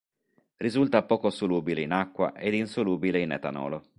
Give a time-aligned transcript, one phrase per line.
[0.57, 3.83] Risulta poco solubile in acqua ed insolubile in etanolo.